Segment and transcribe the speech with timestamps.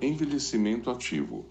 [0.00, 1.46] Envelhecimento ativo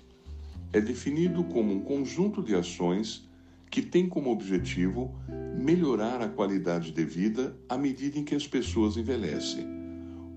[0.71, 3.28] é definido como um conjunto de ações
[3.71, 5.16] que tem como objetivo
[5.57, 9.66] melhorar a qualidade de vida à medida em que as pessoas envelhecem.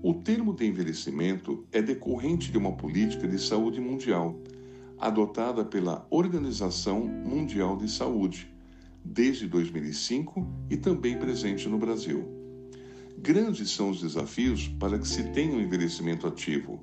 [0.01, 4.39] O termo de envelhecimento é decorrente de uma política de saúde mundial
[4.97, 8.51] adotada pela Organização Mundial de Saúde
[9.05, 12.27] desde 2005 e também presente no Brasil.
[13.19, 16.81] Grandes são os desafios para que se tenha um envelhecimento ativo,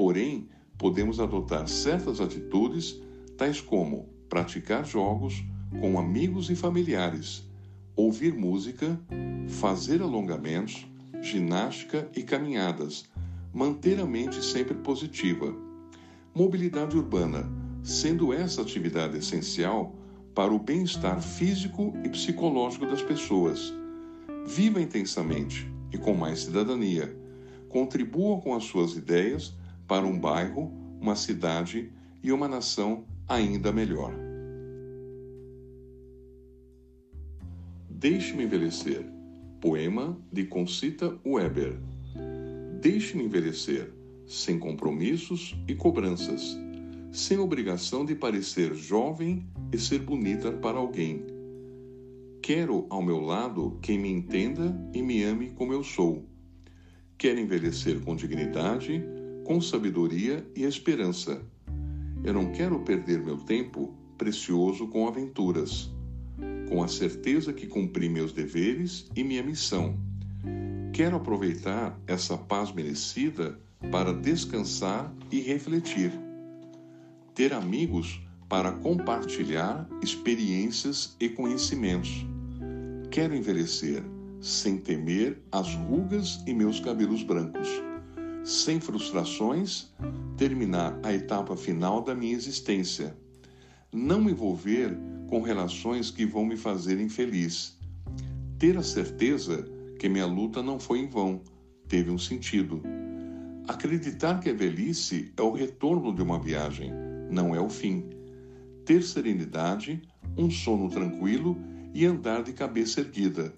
[0.00, 2.98] porém, podemos adotar certas atitudes,
[3.36, 5.44] tais como praticar jogos
[5.78, 7.46] com amigos e familiares,
[7.94, 8.98] ouvir música,
[9.46, 10.86] fazer alongamentos,
[11.20, 13.04] ginástica e caminhadas,
[13.52, 15.54] manter a mente sempre positiva.
[16.34, 17.46] Mobilidade urbana,
[17.82, 19.94] sendo essa atividade essencial
[20.34, 23.70] para o bem-estar físico e psicológico das pessoas.
[24.46, 27.14] Viva intensamente e com mais cidadania.
[27.68, 29.59] Contribua com as suas ideias
[29.90, 31.90] para um bairro, uma cidade
[32.22, 34.14] e uma nação ainda melhor.
[37.88, 39.04] Deixe-me envelhecer.
[39.60, 41.76] Poema de Concita Weber.
[42.80, 43.92] Deixe-me envelhecer,
[44.28, 46.56] sem compromissos e cobranças,
[47.10, 51.26] sem obrigação de parecer jovem e ser bonita para alguém.
[52.40, 56.24] Quero ao meu lado quem me entenda e me ame como eu sou.
[57.18, 59.04] Quero envelhecer com dignidade,
[59.44, 61.40] com sabedoria e esperança.
[62.22, 65.90] Eu não quero perder meu tempo precioso com aventuras,
[66.68, 69.98] com a certeza que cumpri meus deveres e minha missão.
[70.92, 73.58] Quero aproveitar essa paz merecida
[73.90, 76.12] para descansar e refletir.
[77.34, 82.26] Ter amigos para compartilhar experiências e conhecimentos.
[83.10, 84.02] Quero envelhecer
[84.40, 87.89] sem temer as rugas e meus cabelos brancos
[88.44, 89.88] sem frustrações,
[90.36, 93.16] terminar a etapa final da minha existência.
[93.92, 94.96] Não me envolver
[95.28, 97.78] com relações que vão me fazer infeliz.
[98.58, 101.42] Ter a certeza que minha luta não foi em vão,
[101.88, 102.82] teve um sentido.
[103.68, 106.92] Acreditar que a velhice é o retorno de uma viagem,
[107.30, 108.08] não é o fim.
[108.84, 110.00] Ter serenidade,
[110.36, 111.56] um sono tranquilo
[111.92, 113.54] e andar de cabeça erguida.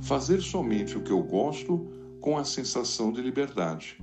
[0.00, 4.02] Fazer somente o que eu gosto com a sensação de liberdade.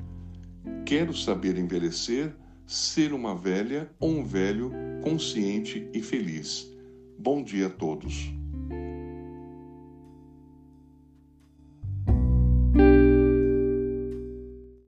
[0.85, 4.71] Quero saber envelhecer, ser uma velha ou um velho
[5.03, 6.71] consciente e feliz.
[7.17, 8.33] Bom dia a todos.